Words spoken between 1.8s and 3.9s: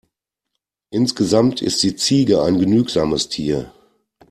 die Ziege ein genügsames Tier.